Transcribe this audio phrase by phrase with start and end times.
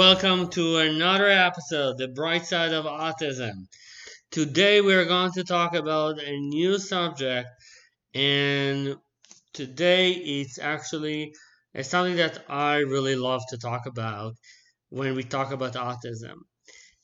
[0.00, 3.66] Welcome to another episode, The Bright Side of Autism.
[4.30, 7.46] Today, we're going to talk about a new subject,
[8.14, 8.96] and
[9.52, 11.34] today it's actually
[11.74, 14.32] it's something that I really love to talk about
[14.88, 16.36] when we talk about autism,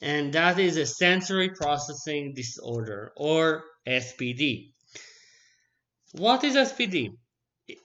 [0.01, 4.71] and that is a sensory processing disorder or SPD.
[6.13, 7.11] What is SPD?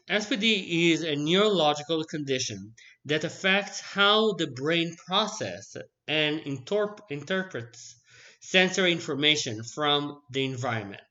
[0.10, 7.96] SPD is a neurological condition that affects how the brain processes and interp- interprets
[8.42, 11.02] sensory information from the environment.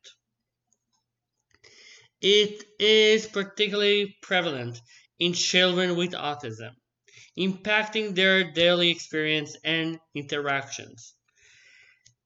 [2.21, 4.81] It is particularly prevalent
[5.19, 6.73] in children with autism,
[7.39, 11.15] impacting their daily experience and interactions.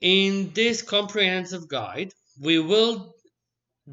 [0.01, 3.15] In this comprehensive guide, we will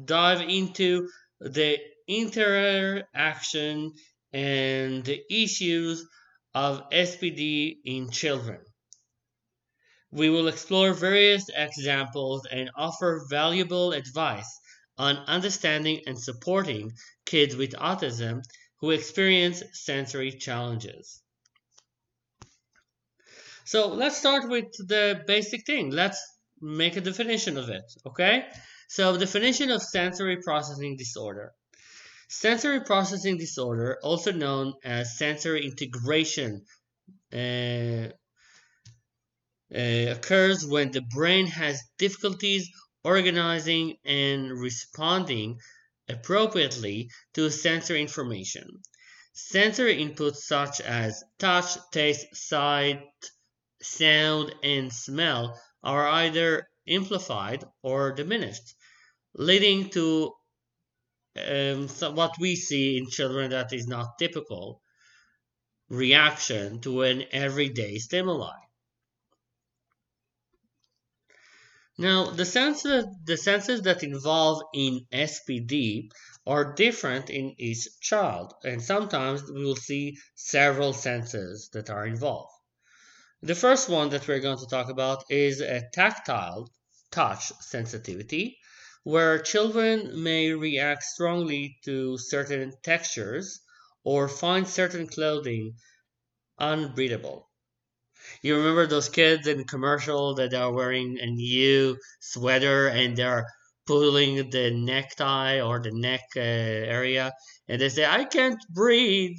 [0.04, 1.08] dive into
[1.40, 1.78] the
[2.08, 3.92] interaction
[4.32, 6.06] and the issues
[6.54, 8.60] of SPD in children.
[10.10, 14.60] We will explore various examples and offer valuable advice
[14.98, 16.92] on understanding and supporting
[17.24, 18.42] kids with autism
[18.80, 21.22] who experience sensory challenges.
[23.64, 25.90] So let's start with the basic thing.
[25.90, 26.20] Let's
[26.60, 28.46] make a definition of it, okay?
[28.88, 31.52] So definition of sensory processing disorder.
[32.34, 36.64] Sensory processing disorder, also known as sensory integration,
[37.30, 38.08] uh,
[39.74, 42.70] uh, occurs when the brain has difficulties
[43.04, 45.58] organizing and responding
[46.08, 48.66] appropriately to sensory information.
[49.34, 53.02] Sensory inputs such as touch, taste, sight,
[53.82, 58.74] sound, and smell are either amplified or diminished,
[59.34, 60.32] leading to
[61.36, 64.82] um, so what we see in children that is not typical
[65.88, 68.58] reaction to an everyday stimuli.
[71.98, 76.08] Now, the senses, the senses that involve in SPD
[76.46, 82.50] are different in each child, and sometimes we will see several senses that are involved.
[83.42, 86.70] The first one that we're going to talk about is a tactile
[87.10, 88.58] touch sensitivity,
[89.04, 93.60] where children may react strongly to certain textures
[94.04, 95.76] or find certain clothing
[96.58, 97.50] unbreathable.
[98.42, 103.46] You remember those kids in commercial that are wearing a new sweater and they're
[103.86, 107.32] pulling the necktie or the neck uh, area
[107.68, 109.38] and they say, I can't breathe.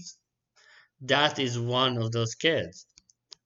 [1.02, 2.88] That is one of those kids.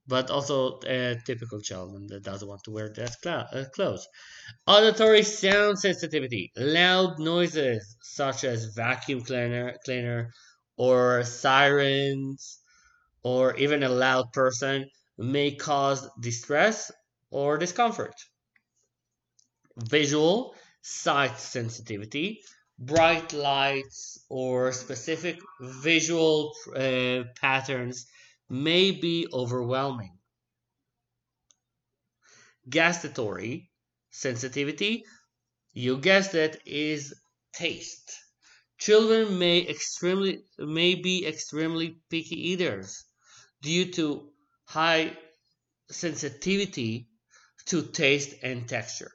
[0.07, 4.07] But also a typical child that doesn't want to wear that uh, clothes.
[4.65, 6.51] Auditory sound sensitivity.
[6.55, 10.31] Loud noises such as vacuum cleaner, cleaner
[10.77, 12.59] or sirens
[13.23, 16.91] or even a loud person may cause distress
[17.29, 18.15] or discomfort.
[19.89, 22.41] Visual sight sensitivity.
[22.79, 28.05] Bright lights or specific visual uh, patterns
[28.49, 30.17] may be overwhelming.
[32.69, 33.71] Gustatory
[34.09, 35.03] sensitivity,
[35.73, 37.13] you guessed it, is
[37.53, 38.11] taste.
[38.77, 43.05] Children may extremely may be extremely picky eaters
[43.61, 44.31] due to
[44.65, 45.17] high
[45.89, 47.09] sensitivity
[47.65, 49.11] to taste and texture.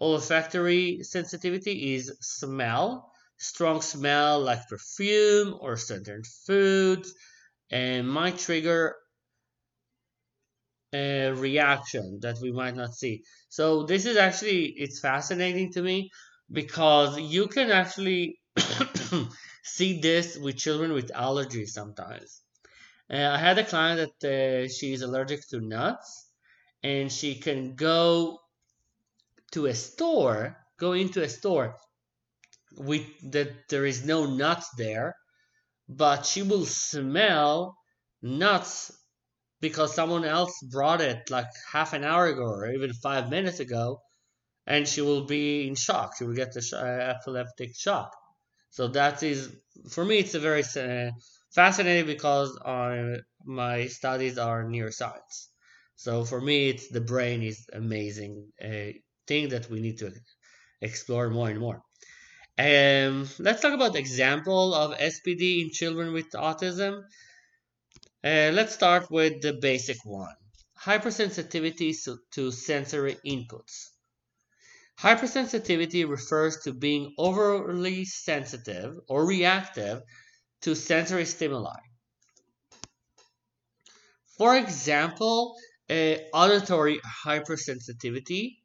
[0.00, 7.14] Olfactory sensitivity is smell, strong smell like perfume or certain foods,
[7.70, 8.96] and might trigger
[10.92, 13.22] a reaction that we might not see.
[13.48, 16.10] So this is actually it's fascinating to me
[16.50, 18.40] because you can actually
[19.62, 22.42] see this with children with allergies sometimes.
[23.10, 26.30] Uh, I had a client that uh, she's allergic to nuts,
[26.82, 28.38] and she can go
[29.52, 31.76] to a store, go into a store
[32.76, 35.14] with that there is no nuts there,
[35.88, 37.76] but she will smell
[38.22, 38.92] nuts
[39.60, 44.00] because someone else brought it like half an hour ago or even five minutes ago,
[44.66, 46.16] and she will be in shock.
[46.16, 48.12] She will get the sh- uh, epileptic shock.
[48.70, 49.56] So that is,
[49.90, 51.10] for me, it's a very uh,
[51.54, 55.48] fascinating because uh, my studies are neuroscience.
[55.96, 60.12] So for me, it's the brain is amazing a thing that we need to
[60.80, 61.82] explore more and more.
[62.58, 67.04] Um, let's talk about example of SPD in children with autism.
[68.24, 70.34] Uh, let's start with the basic one.
[70.84, 71.94] Hypersensitivity
[72.32, 73.90] to sensory inputs.
[75.00, 80.02] Hypersensitivity refers to being overly sensitive or reactive
[80.62, 81.78] to sensory stimuli.
[84.36, 85.56] For example,
[86.32, 88.57] auditory hypersensitivity.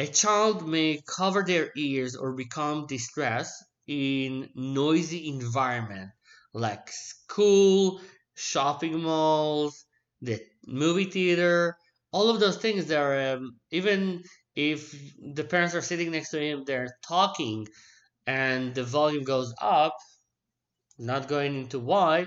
[0.00, 6.10] A child may cover their ears or become distressed in noisy environment
[6.52, 8.00] like school,
[8.34, 9.84] shopping malls,
[10.20, 11.76] the movie theater,
[12.12, 14.22] all of those things that are um, even
[14.54, 14.94] if
[15.34, 17.66] the parents are sitting next to him, they're talking
[18.26, 19.96] and the volume goes up,
[20.98, 22.26] not going into why,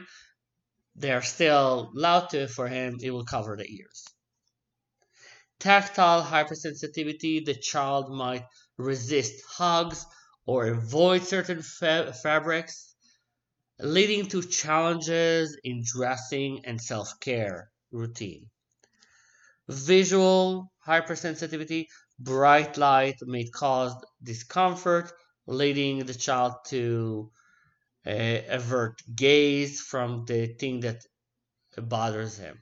[0.96, 4.06] they're still loud to for him, it will cover the ears.
[5.62, 10.06] Tactile hypersensitivity, the child might resist hugs
[10.46, 12.96] or avoid certain fa- fabrics,
[13.80, 18.50] leading to challenges in dressing and self care routine.
[19.70, 21.88] Visual hypersensitivity,
[22.20, 25.12] bright light may cause discomfort,
[25.48, 27.32] leading the child to
[28.06, 28.12] uh,
[28.48, 31.02] avert gaze from the thing that
[31.78, 32.62] bothers him.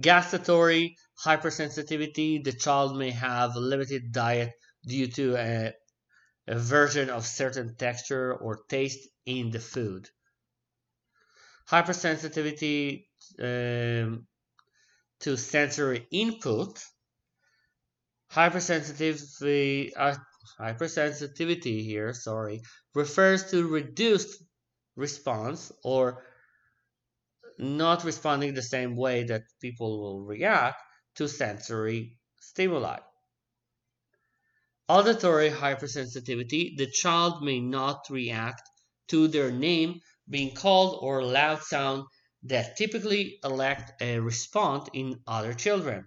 [0.00, 4.52] Gustatory hypersensitivity, the child may have limited diet
[4.86, 5.72] due to a
[6.46, 10.08] aversion of certain texture or taste in the food.
[11.70, 13.06] Hypersensitivity
[13.40, 14.26] um,
[15.20, 16.84] to sensory input.
[18.32, 20.16] Hypersensitivity, uh,
[20.60, 22.60] hypersensitivity here, sorry,
[22.94, 24.42] refers to reduced
[24.96, 26.24] response or
[27.58, 30.80] not responding the same way that people will react
[31.16, 32.98] to sensory stimuli.
[34.88, 38.62] Auditory hyposensitivity, the child may not react
[39.08, 42.04] to their name being called or loud sound
[42.42, 46.06] that typically elect a response in other children.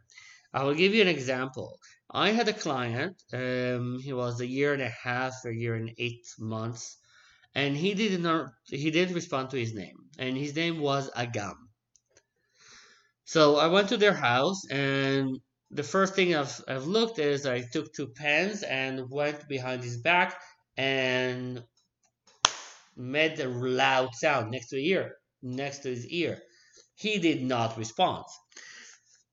[0.53, 1.79] I will give you an example.
[2.11, 5.91] I had a client, um, he was a year and a half, a year and
[5.97, 6.97] eight months,
[7.57, 11.57] and he did not he didn't respond to his name, and his name was Agam.
[13.25, 15.39] So I went to their house, and
[15.71, 19.99] the first thing I've, I've looked is I took two pens and went behind his
[20.01, 20.39] back
[20.77, 21.63] and
[22.95, 26.41] made a loud sound next to his ear, next to his ear.
[26.95, 28.25] He did not respond.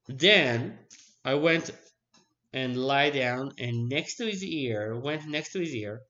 [0.09, 0.79] Then
[1.25, 1.71] I went
[2.55, 6.01] and lie down and next to his ear, went next to his ear,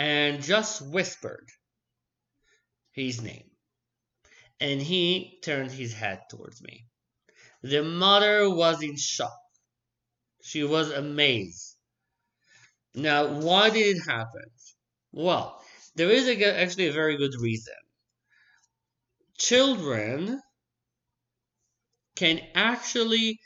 [0.00, 1.46] and just whispered
[2.92, 3.50] his name.
[4.58, 6.86] And he turned his head towards me.
[7.62, 9.38] The mother was in shock.
[10.42, 11.76] She was amazed.
[12.94, 14.48] Now, why did it happen?
[15.12, 15.62] Well,
[15.96, 17.74] there is a, actually a very good reason.
[19.36, 20.40] Children
[22.16, 23.38] can actually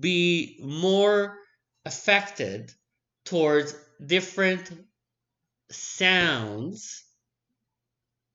[0.00, 1.36] be more
[1.84, 2.70] affected
[3.26, 4.87] towards different
[5.70, 7.04] sounds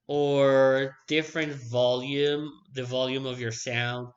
[0.07, 4.07] or different volume, the volume of your sound,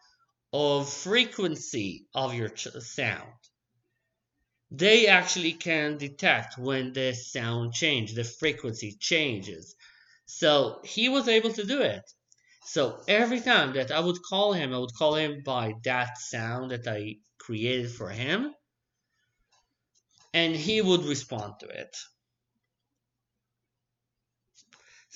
[0.53, 3.33] of frequency of your sound.
[4.71, 9.75] They actually can detect when the sound changes, the frequency changes.
[10.27, 12.03] So he was able to do it.
[12.65, 16.73] So every time that I would call him, I would call him by that sound
[16.73, 18.55] that I created for him,
[20.35, 21.97] and he would respond to it.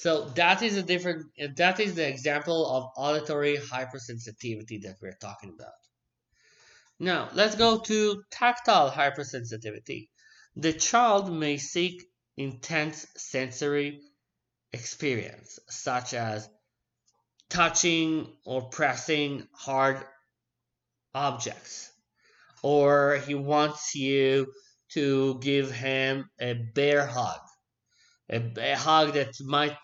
[0.00, 1.26] So that is a different,
[1.56, 5.74] that is the example of auditory hyposensitivity that we're talking about.
[6.98, 10.08] Now, let's go to tactile hyposensitivity.
[10.56, 12.02] The child may seek
[12.38, 14.00] intense sensory
[14.72, 16.48] experience, such as
[17.50, 20.02] touching or pressing hard
[21.14, 21.92] objects.
[22.62, 24.46] Or he wants you
[24.92, 27.40] to give him a bear hug.
[28.30, 29.76] A, a hug that might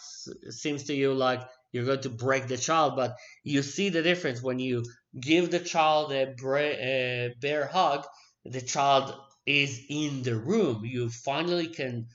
[0.50, 4.42] seems to you like you're going to break the child, but you see the difference
[4.42, 4.84] when you
[5.20, 8.06] give the child a, a bear hug,
[8.44, 9.14] the child
[9.46, 10.84] is in the room.
[10.84, 12.06] You finally can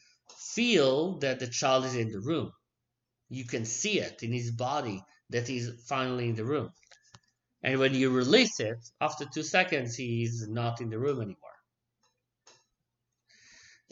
[0.54, 2.52] feel that the child is in the room.
[3.30, 6.72] You can see it in his body that he's finally in the room.
[7.64, 11.51] And when you release it, after two seconds, he's not in the room anymore.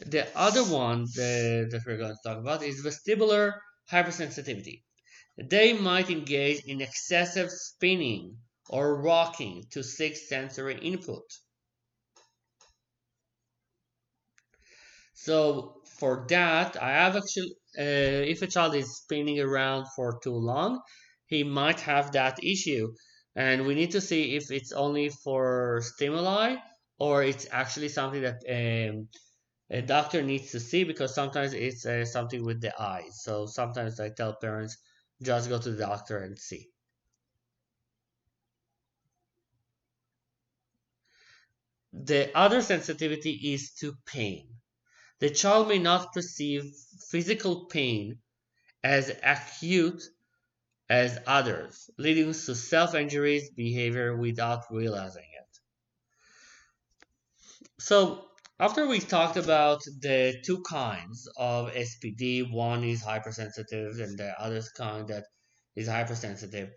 [0.04, 4.82] The other one that, that we're going to talk about is vestibular hyposensitivity.
[5.38, 8.38] They might engage in excessive spinning
[8.68, 11.24] or rocking to seek sensory input.
[15.14, 20.34] So for that, I have actually, uh, if a child is spinning around for too
[20.34, 20.80] long,
[21.26, 22.92] he might have that issue.
[23.36, 26.56] and we need to see if it's only for stimuli
[26.98, 29.08] or it's actually something that um,
[29.70, 33.22] a doctor needs to see because sometimes it's uh, something with the eyes.
[33.22, 34.76] So sometimes I tell parents
[35.22, 36.68] just go to the doctor and see.
[41.92, 44.48] The other sensitivity is to pain.
[45.20, 46.64] The child may not perceive
[47.10, 48.18] physical pain
[48.82, 50.02] as acute
[50.88, 55.58] as others, leading to self-injurious behavior without realizing it.
[57.78, 58.29] So
[58.60, 64.62] after we talked about the two kinds of SPD, one is hypersensitive and the other
[64.76, 65.24] kind that
[65.74, 66.68] is hyposensitive,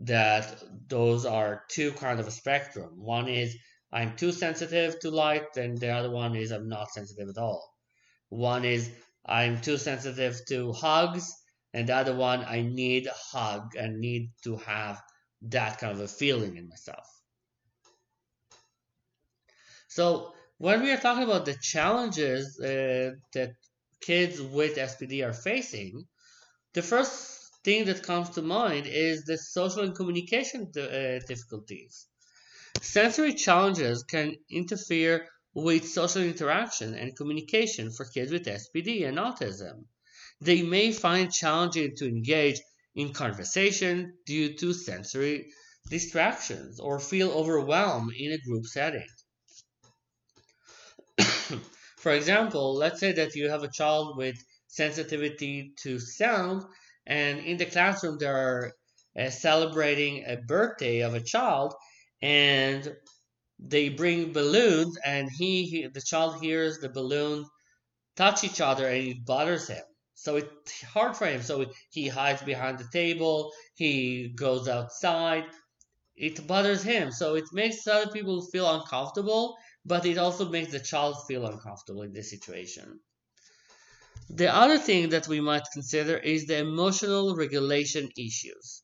[0.00, 2.90] that those are two kind of a spectrum.
[2.96, 3.56] One is
[3.92, 7.64] I'm too sensitive to light and the other one is I'm not sensitive at all.
[8.28, 8.90] One is
[9.24, 11.32] I'm too sensitive to hugs
[11.72, 15.00] and the other one I need a hug and need to have
[15.42, 17.06] that kind of a feeling in myself.
[19.86, 23.50] So when we are talking about the challenges uh, that
[24.02, 26.06] kids with SPD are facing,
[26.74, 27.14] the first
[27.64, 32.06] thing that comes to mind is the social and communication uh, difficulties.
[32.82, 39.86] Sensory challenges can interfere with social interaction and communication for kids with SPD and autism
[40.40, 42.60] they may find challenging to engage
[42.94, 45.50] in conversation due to sensory
[45.88, 49.06] distractions or feel overwhelmed in a group setting.
[52.00, 56.64] For example, let's say that you have a child with sensitivity to sound,
[57.06, 58.72] and in the classroom they are
[59.18, 61.74] uh, celebrating a birthday of a child,
[62.22, 62.96] and
[63.58, 67.44] they bring balloons, and he, he the child hears the balloon
[68.16, 69.84] touch each other, and it bothers him.
[70.14, 71.42] So it's hard for him.
[71.42, 73.52] So he hides behind the table.
[73.74, 75.44] He goes outside.
[76.16, 77.10] It bothers him.
[77.10, 82.02] So it makes other people feel uncomfortable, but it also makes the child feel uncomfortable
[82.02, 83.00] in this situation.
[84.30, 88.82] The other thing that we might consider is the emotional regulation issues.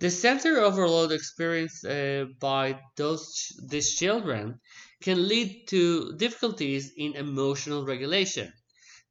[0.00, 4.60] The sensory overload experienced uh, by those these children
[5.02, 8.52] can lead to difficulties in emotional regulation.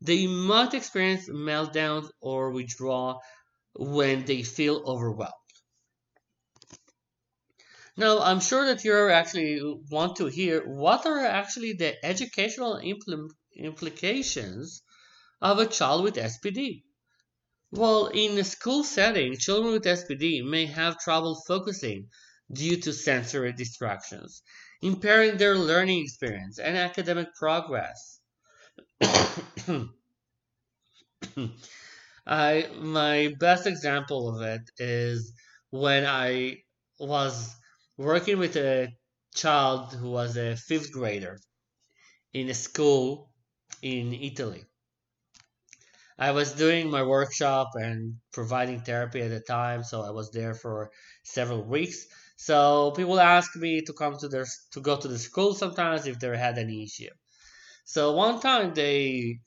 [0.02, 3.22] They might experience meltdowns or withdrawal
[3.76, 5.47] when they feel overwhelmed.
[7.98, 13.32] Now, I'm sure that you actually want to hear what are actually the educational impl-
[13.56, 14.84] implications
[15.42, 16.84] of a child with SPD.
[17.72, 22.10] Well, in a school setting, children with SPD may have trouble focusing
[22.54, 24.44] due to sensory distractions,
[24.82, 28.20] impairing their learning experience and academic progress.
[32.28, 35.34] I my best example of it is
[35.72, 36.64] when I
[37.00, 37.56] was
[37.98, 38.90] working with a
[39.36, 41.38] child who was a fifth grader
[42.34, 43.34] in a school
[43.82, 44.66] in Italy.
[46.20, 50.54] I was doing my workshop and providing therapy at the time, so I was there
[50.54, 50.92] for
[51.24, 52.06] several weeks.
[52.38, 56.20] So people asked me to come to their to go to the school sometimes if
[56.20, 57.10] they had any issue.
[57.86, 59.40] So one time they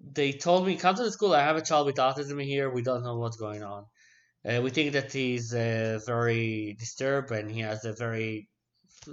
[0.00, 1.34] they told me, "Come to the school.
[1.34, 2.70] I have a child with autism here.
[2.70, 3.86] We don't know what's going on.
[4.44, 8.48] Uh, we think that he's uh, very disturbed and he has a very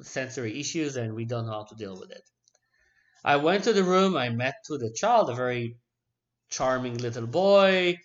[0.01, 2.23] sensory issues, and we don't know how to deal with it."
[3.23, 4.17] I went to the room.
[4.17, 5.77] I met with the child, a very
[6.49, 7.97] charming little boy,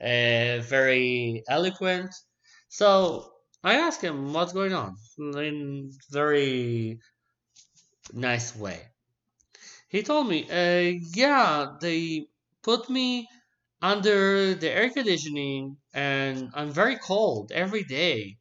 [0.00, 2.14] uh, very eloquent.
[2.68, 3.32] So
[3.62, 7.00] I asked him what's going on in very
[8.12, 8.88] nice way.
[9.88, 12.28] He told me, uh, yeah, they
[12.62, 13.28] put me
[13.82, 18.38] under the air conditioning and I'm very cold every day.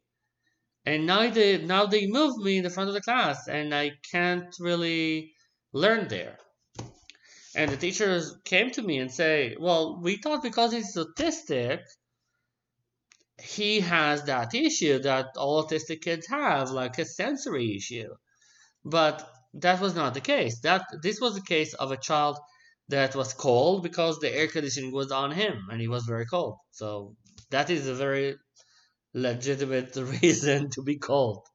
[0.85, 3.91] And now they now they move me in the front of the class and I
[4.11, 5.33] can't really
[5.73, 6.37] learn there.
[7.55, 11.81] And the teachers came to me and say, "Well, we thought because he's autistic,
[13.41, 18.09] he has that issue that all autistic kids have, like a sensory issue."
[18.85, 20.59] But that was not the case.
[20.61, 22.37] That this was the case of a child
[22.89, 26.57] that was cold because the air conditioning was on him and he was very cold.
[26.71, 27.15] So
[27.51, 28.37] that is a very
[29.13, 31.47] legitimate reason to be cold.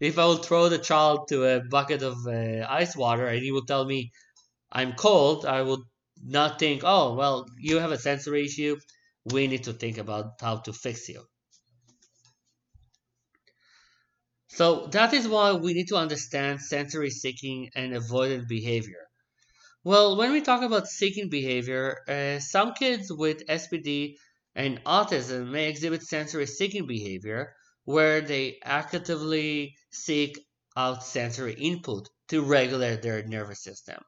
[0.00, 3.52] If I will throw the child to a bucket of uh, ice water and he
[3.52, 4.10] will tell me
[4.72, 5.80] I'm cold, I would
[6.22, 8.78] not think, oh, well, you have a sensory issue.
[9.26, 11.26] We need to think about how to fix you.
[14.46, 19.08] So that is why we need to understand sensory seeking and avoidant behavior.
[19.84, 24.18] Well, when we talk about seeking behavior, uh, some kids with SPD
[24.54, 30.38] and autism may exhibit sensory seeking behavior, where they actively seek
[30.76, 33.98] out sensory input to regulate their nervous system.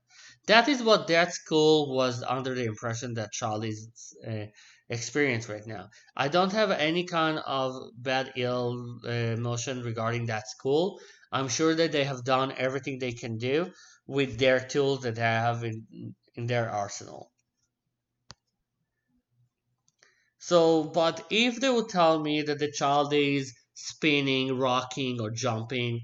[0.47, 3.88] That is what that school was under the impression that Charlie's
[4.26, 4.47] uh,
[4.88, 5.88] experience right now.
[6.16, 11.00] I don't have any kind of bad ill uh, emotion regarding that school.
[11.33, 13.73] I'm sure that they have done everything they can do
[14.06, 17.30] with their tools that they have in, in their arsenal.
[20.38, 26.02] So, but if they would tell me that the child is spinning, rocking, or jumping,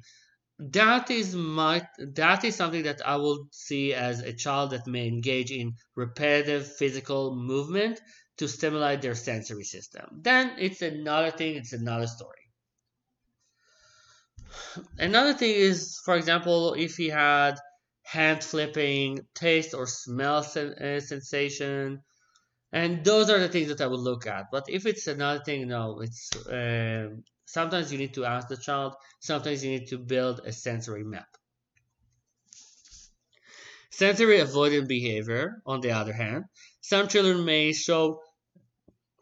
[0.58, 5.08] that is my that is something that I will see as a child that may
[5.08, 8.00] engage in repetitive physical movement
[8.38, 10.06] to stimulate their sensory system.
[10.22, 12.36] Then it's another thing, it's another story.
[14.98, 17.58] Another thing is, for example, if he had
[18.12, 22.02] hand flipping, taste or smell sen- uh, sensation,
[22.72, 24.46] and those are the things that I would look at.
[24.52, 27.10] But if it's another thing, no, it's uh,
[27.46, 28.94] sometimes you need to ask the child.
[29.20, 31.28] Sometimes you need to build a sensory map.
[33.92, 36.46] Sensory avoidant behavior, on the other hand,
[36.80, 38.20] some children may show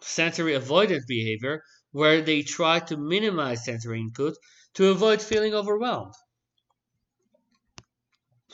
[0.02, 4.34] sensory avoidant behavior where they try to minimize sensory input
[4.74, 6.14] to avoid feeling overwhelmed.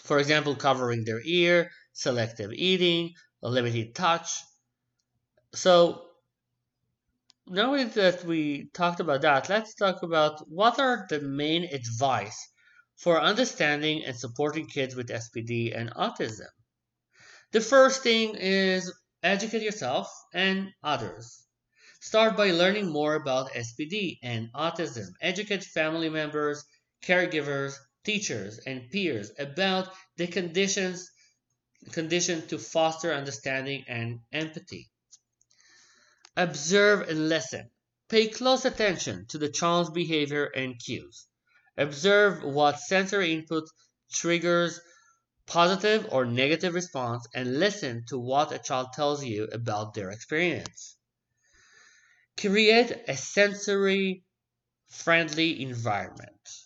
[0.04, 4.30] For example, covering their ear, selective eating, limited touch,
[5.54, 6.08] so
[7.46, 12.48] now that we talked about that, let's talk about what are the main advice
[12.96, 16.48] for understanding and supporting kids with SPD and autism.
[17.52, 18.92] The first thing is
[19.22, 21.46] educate yourself and others.
[22.00, 25.08] Start by learning more about SPD and autism.
[25.20, 26.64] Educate family members,
[27.02, 31.10] caregivers, teachers, and peers about the conditions
[31.92, 34.90] condition to foster understanding and empathy.
[36.36, 37.70] Observe and listen.
[38.08, 41.26] Pay close attention to the child's behavior and cues.
[41.76, 43.64] Observe what sensory input
[44.12, 44.80] triggers
[45.46, 50.96] positive or negative response and listen to what a child tells you about their experience.
[52.38, 54.24] Create a sensory
[54.88, 56.63] friendly environment.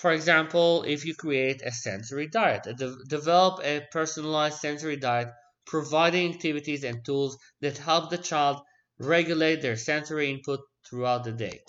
[0.00, 5.28] For example, if you create a sensory diet, de- develop a personalized sensory diet
[5.66, 8.62] providing activities and tools that help the child
[8.98, 11.60] regulate their sensory input throughout the day.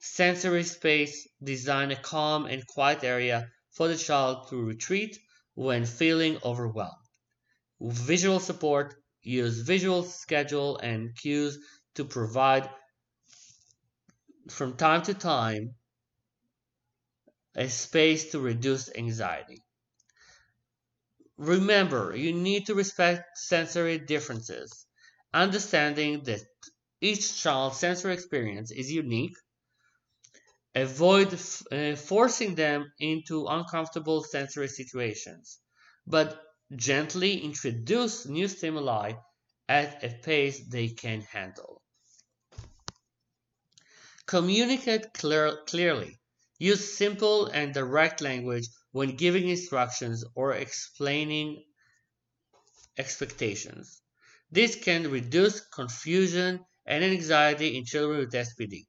[0.00, 5.18] Sensory space design a calm and quiet area for the child to retreat
[5.54, 7.04] when feeling overwhelmed.
[7.82, 11.58] Visual support use visual schedule and cues
[11.96, 12.70] to provide
[14.48, 15.74] from time to time
[17.54, 19.62] a space to reduce anxiety.
[21.36, 24.86] Remember, you need to respect sensory differences,
[25.34, 26.40] understanding that
[27.02, 29.36] each child's sensory experience is unique.
[30.74, 31.32] Avoid
[31.72, 35.60] uh, forcing them into uncomfortable sensory situations,
[36.06, 36.42] but
[36.76, 39.14] gently introduce new stimuli
[39.66, 41.80] at a pace they can handle.
[44.26, 46.21] Communicate clear, clearly.
[46.62, 51.64] Use simple and direct language when giving instructions or explaining
[52.96, 54.00] expectations.
[54.50, 58.86] This can reduce confusion and anxiety in children with SPD.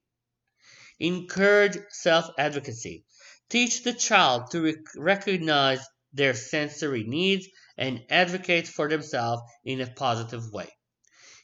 [0.99, 3.05] Encourage self advocacy.
[3.49, 5.83] Teach the child to rec- recognize
[6.13, 10.69] their sensory needs and advocate for themselves in a positive way.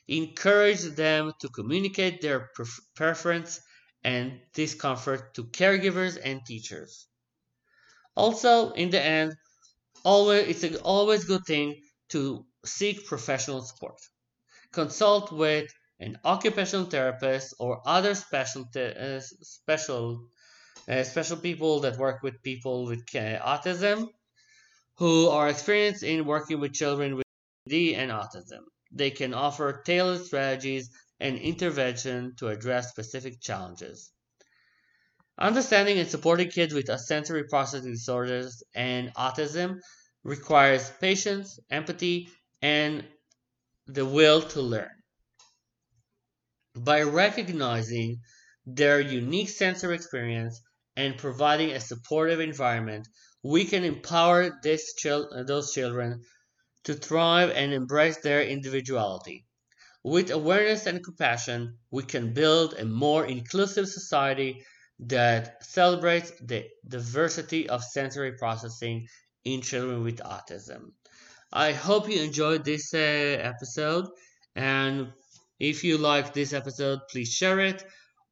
[0.07, 3.61] Encourage them to communicate their pref- preference
[4.03, 7.07] and discomfort to caregivers and teachers.
[8.15, 9.35] Also, in the end,
[10.03, 11.75] always it's a always good thing
[12.09, 13.99] to seek professional support.
[14.71, 20.27] Consult with an occupational therapist or other special uh, special
[20.87, 24.07] uh, special people that work with people with uh, autism
[24.95, 27.25] who are experienced in working with children with
[27.67, 28.63] D and autism.
[28.91, 34.11] They can offer tailored strategies and intervention to address specific challenges.
[35.39, 39.79] Understanding and supporting kids with sensory processing disorders and autism
[40.23, 42.29] requires patience, empathy,
[42.61, 43.07] and
[43.87, 44.91] the will to learn.
[46.81, 48.21] By recognizing
[48.65, 50.59] their unique sensory experience
[50.95, 53.07] and providing a supportive environment,
[53.43, 54.59] we can empower
[54.97, 56.23] chil- those children
[56.85, 59.48] to thrive and embrace their individuality.
[60.03, 64.65] With awareness and compassion, we can build a more inclusive society
[64.99, 69.07] that celebrates the diversity of sensory processing
[69.43, 70.91] in children with autism.
[71.51, 74.07] I hope you enjoyed this uh, episode
[74.55, 75.11] and
[75.59, 77.83] If you like this episode, please share it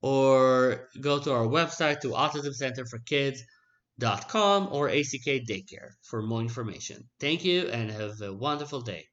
[0.01, 7.10] or go to our website to autismcenterforkids.com or ACK Daycare for more information.
[7.19, 9.08] Thank you and have a wonderful day.